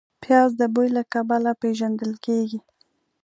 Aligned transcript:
پیاز 0.23 0.51
د 0.59 0.61
بوی 0.73 0.89
له 0.97 1.03
کبله 1.13 1.51
پېژندل 1.61 2.13
کېږي 2.25 2.59